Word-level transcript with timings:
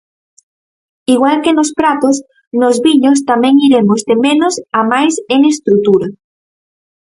Igual 1.15 1.37
que 1.43 1.55
nos 1.57 1.71
pratos, 1.79 2.15
nos 2.61 2.75
viños 2.85 3.17
tamén 3.29 3.55
iremos 3.67 4.01
de 4.09 4.15
menos 4.25 4.53
a 4.79 4.81
máis 4.91 5.13
en 5.33 5.41
estrutura. 5.53 6.07